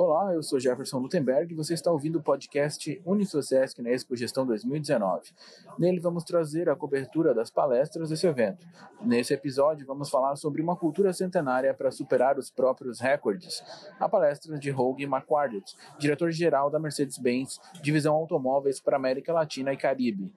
[0.00, 4.46] Olá, eu sou Jefferson Lutemberg e você está ouvindo o podcast Unisociesc na Expo Gestão
[4.46, 5.32] 2019.
[5.76, 8.64] Nele vamos trazer a cobertura das palestras desse evento.
[9.02, 13.60] Nesse episódio vamos falar sobre uma cultura centenária para superar os próprios recordes.
[13.98, 20.32] A palestra de Hogue McQuardet, diretor-geral da Mercedes-Benz, divisão automóveis para América Latina e Caribe.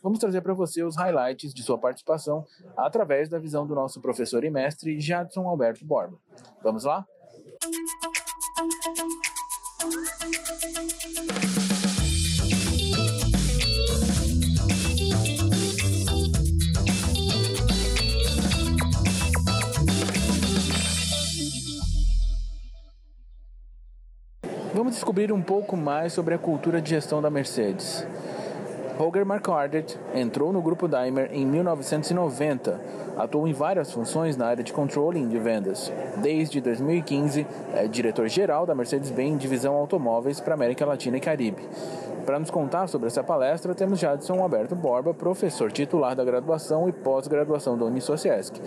[0.00, 4.44] Vamos trazer para você os highlights de sua participação através da visão do nosso professor
[4.44, 6.16] e mestre Jadson Alberto Borba.
[6.62, 7.04] Vamos lá?
[24.72, 28.06] Vamos descobrir um pouco mais sobre a cultura de gestão da Mercedes.
[28.98, 32.80] Holger Marquardt entrou no grupo Daimler em 1990.
[33.16, 35.92] Atuou em várias funções na área de controlling de vendas.
[36.18, 41.68] Desde 2015, é diretor-geral da Mercedes-Benz Divisão Automóveis para América Latina e Caribe.
[42.24, 46.92] Para nos contar sobre essa palestra, temos Jadson Alberto Borba, professor titular da graduação e
[46.92, 48.60] pós-graduação da Unisociesc.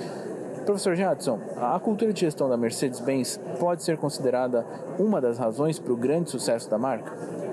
[0.65, 4.65] Professor Jadson, a cultura de gestão da Mercedes-Benz pode ser considerada
[4.99, 7.46] uma das razões para o grande sucesso da marca?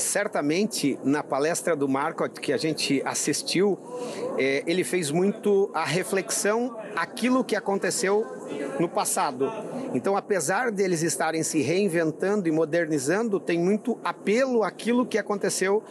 [0.00, 3.78] Certamente na palestra do Marcot que a gente assistiu,
[4.38, 8.26] é, ele fez muito a reflexão aquilo que aconteceu
[8.78, 9.52] no passado.
[9.94, 15.82] Então, apesar deles estarem se reinventando e modernizando, tem muito apelo àquilo que aconteceu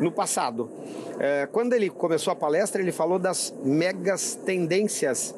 [0.00, 0.70] no passado.
[1.18, 5.34] É, quando ele começou a palestra, ele falou das megas tendências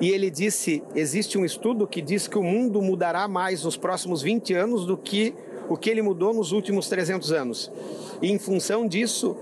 [0.00, 4.20] e ele disse: existe um estudo que diz que o mundo mudará mais nos próximos
[4.20, 5.34] 20 anos do que
[5.72, 7.72] o que ele mudou nos últimos 300 anos.
[8.20, 9.34] E em função disso,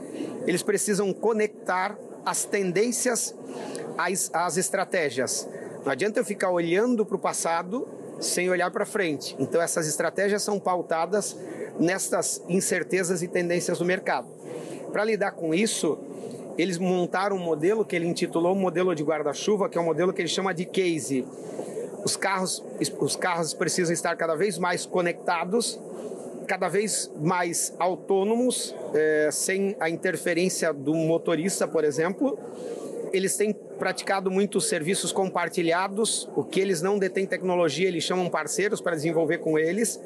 [0.46, 3.34] eles precisam conectar as tendências
[3.98, 5.48] às, às estratégias.
[5.84, 7.88] Não adianta eu ficar olhando para o passado
[8.20, 9.34] sem olhar para frente.
[9.40, 11.36] Então, essas estratégias são pautadas
[11.80, 14.28] nestas incertezas e tendências do mercado.
[14.92, 15.98] Para lidar com isso,
[16.56, 20.22] eles montaram um modelo que ele intitulou modelo de guarda-chuva, que é um modelo que
[20.22, 21.26] ele chama de case.
[22.04, 22.62] Os carros,
[23.00, 25.78] os carros precisam estar cada vez mais conectados
[26.50, 32.36] cada vez mais autônomos, é, sem a interferência do motorista, por exemplo.
[33.12, 38.80] Eles têm praticado muitos serviços compartilhados, o que eles não detêm tecnologia, eles chamam parceiros
[38.80, 40.00] para desenvolver com eles.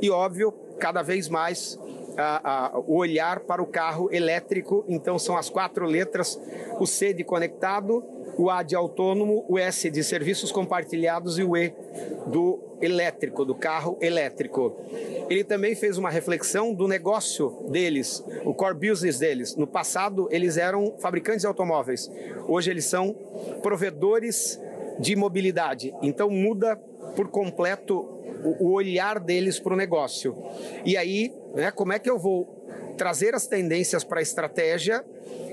[0.00, 1.78] E, óbvio, cada vez mais
[2.16, 4.86] a, a, o olhar para o carro elétrico.
[4.88, 6.40] Então, são as quatro letras:
[6.78, 8.02] o C de conectado,
[8.38, 11.74] o A de autônomo, o S de serviços compartilhados e o E
[12.26, 14.76] do elétrico, do carro elétrico.
[15.28, 19.56] Ele também fez uma reflexão do negócio deles, o core business deles.
[19.56, 22.10] No passado, eles eram fabricantes de automóveis.
[22.48, 23.14] Hoje, eles são
[23.62, 24.60] provedores
[24.98, 25.94] de mobilidade.
[26.02, 26.76] Então, muda
[27.14, 28.20] por completo
[28.58, 30.36] o olhar deles para o negócio.
[30.84, 32.60] E aí, né, como é que eu vou
[32.96, 35.04] trazer as tendências para a estratégia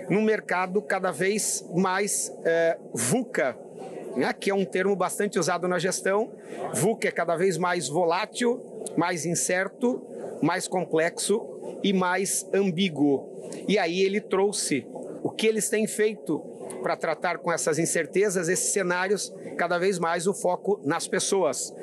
[0.10, 3.58] num mercado cada vez mais é, VUCA,
[4.18, 6.32] né, que é um termo bastante usado na gestão.
[6.74, 8.60] VUCA é cada vez mais volátil,
[8.98, 10.02] mais incerto,
[10.42, 13.30] mais complexo e mais ambíguo.
[13.68, 14.86] E aí ele trouxe
[15.22, 16.40] o que eles têm feito
[16.82, 21.74] para tratar com essas incertezas, esses cenários, cada vez mais o foco nas pessoas.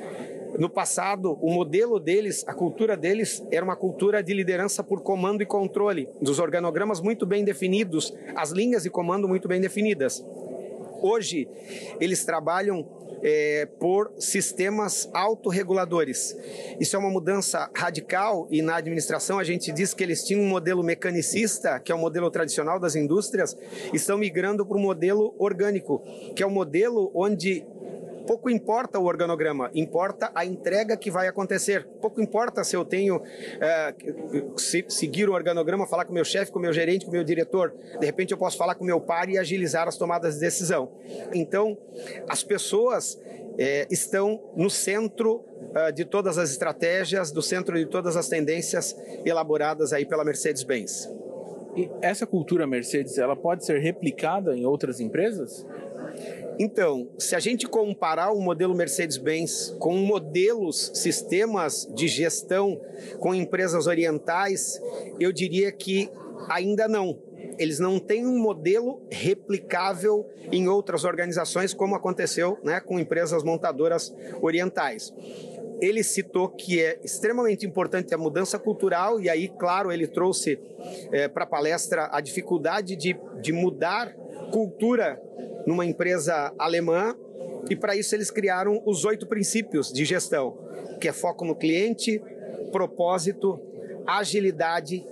[0.58, 5.42] No passado, o modelo deles, a cultura deles, era uma cultura de liderança por comando
[5.42, 10.24] e controle, dos organogramas muito bem definidos, as linhas de comando muito bem definidas.
[11.06, 11.46] Hoje,
[12.00, 12.88] eles trabalham
[13.22, 16.34] é, por sistemas autorreguladores.
[16.80, 20.48] Isso é uma mudança radical e na administração a gente diz que eles tinham um
[20.48, 23.54] modelo mecanicista, que é o modelo tradicional das indústrias,
[23.92, 26.02] estão migrando para o modelo orgânico,
[26.34, 27.66] que é o modelo onde
[28.26, 31.86] Pouco importa o organograma, importa a entrega que vai acontecer.
[32.00, 33.22] Pouco importa se eu tenho
[33.60, 33.94] é,
[34.56, 37.14] se, seguir o organograma, falar com o meu chefe, com o meu gerente, com o
[37.14, 37.74] meu diretor.
[37.98, 40.92] De repente eu posso falar com o meu par e agilizar as tomadas de decisão.
[41.32, 41.76] Então,
[42.28, 43.18] as pessoas
[43.58, 48.96] é, estão no centro uh, de todas as estratégias, do centro de todas as tendências
[49.24, 51.08] elaboradas aí pela Mercedes-Benz.
[51.76, 55.66] E essa cultura Mercedes, ela pode ser replicada em outras empresas?
[56.58, 62.80] Então, se a gente comparar o modelo Mercedes-Benz com modelos, sistemas de gestão
[63.18, 64.80] com empresas orientais,
[65.18, 66.08] eu diria que
[66.48, 67.18] ainda não.
[67.58, 74.14] Eles não têm um modelo replicável em outras organizações, como aconteceu né, com empresas montadoras
[74.40, 75.12] orientais
[75.80, 80.58] ele citou que é extremamente importante a mudança cultural, e aí, claro, ele trouxe
[81.12, 84.14] é, para a palestra a dificuldade de, de mudar
[84.50, 85.20] cultura
[85.66, 87.16] numa empresa alemã
[87.68, 90.58] E para isso eles criaram os oito princípios de gestão,
[91.00, 92.22] que é foco no cliente,
[92.70, 93.58] propósito,
[94.06, 95.06] agilidade,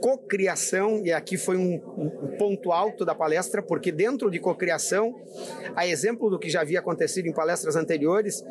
[0.00, 5.14] cocriação, e aqui foi um, um, ponto alto da palestra, porque dentro de cocriação,
[5.74, 8.44] a exemplo do que já havia acontecido em palestras anteriores,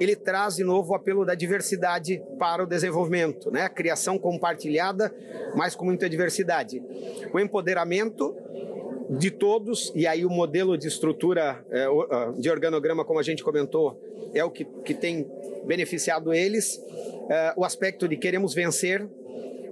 [0.00, 3.68] ele traz de novo o apelo da diversidade para o desenvolvimento, né?
[3.68, 5.14] criação compartilhada,
[5.54, 6.82] mas com muita diversidade.
[7.32, 8.34] O empoderamento
[9.10, 11.86] de todos, e aí o modelo de estrutura é,
[12.38, 14.00] de organograma, como a gente comentou,
[14.34, 15.30] é o que, que tem
[15.64, 16.80] beneficiado eles.
[17.28, 19.06] É, o aspecto de queremos vencer,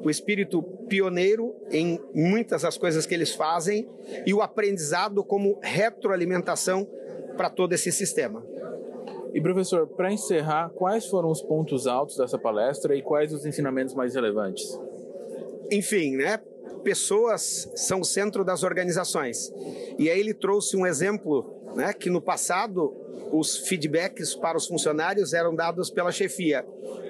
[0.02, 3.88] o espírito pioneiro em muitas das coisas que eles fazem
[4.26, 6.88] e o aprendizado como retroalimentação
[7.36, 8.44] para todo esse sistema.
[9.32, 13.94] E professor, para encerrar, quais foram os pontos altos dessa palestra e quais os ensinamentos
[13.94, 14.78] mais relevantes?
[15.70, 16.40] Enfim, né?
[16.82, 19.52] Pessoas são o centro das organizações.
[19.98, 22.94] E aí ele trouxe um exemplo, né, que no passado
[23.32, 26.66] os feedbacks para os funcionários eram dados pela chefia.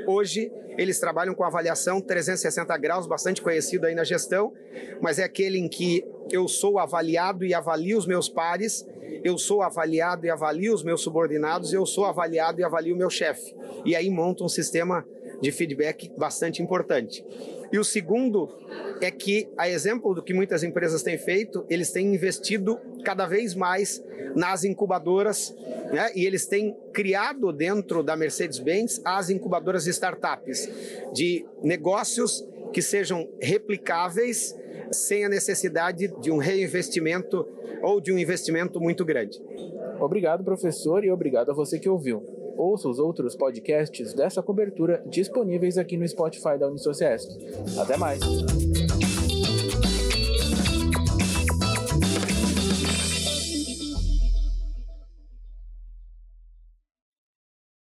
[0.06, 4.52] Hoje, eles trabalham com avaliação 360 graus, bastante conhecido aí na gestão,
[5.00, 8.86] mas é aquele em que eu sou avaliado e avalio os meus pares,
[9.24, 13.10] eu sou avaliado e avalio os meus subordinados, eu sou avaliado e avalio o meu
[13.10, 13.54] chefe.
[13.84, 15.04] E aí monta um sistema
[15.40, 17.24] de feedback bastante importante.
[17.72, 18.48] E o segundo
[19.00, 23.54] é que, a exemplo do que muitas empresas têm feito, eles têm investido cada vez
[23.54, 24.02] mais
[24.34, 25.54] nas incubadoras
[25.92, 26.10] né?
[26.14, 30.68] e eles têm criado dentro da Mercedes-Benz as incubadoras de startups,
[31.12, 34.56] de negócios que sejam replicáveis
[34.92, 37.46] sem a necessidade de um reinvestimento
[37.82, 39.40] ou de um investimento muito grande.
[40.00, 42.39] Obrigado, professor, e obrigado a você que ouviu.
[42.60, 47.26] Ouça os outros podcasts dessa cobertura disponíveis aqui no Spotify da Unisociesc.
[47.80, 48.20] Até mais!